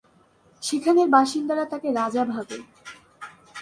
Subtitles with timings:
[0.63, 2.57] সেখানের বাসিন্দারা তাকে রাজা ভাবে।